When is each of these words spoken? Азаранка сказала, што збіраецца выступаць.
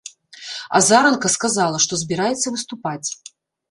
Азаранка 0.79 1.33
сказала, 1.35 1.85
што 1.87 2.03
збіраецца 2.07 2.47
выступаць. 2.59 3.09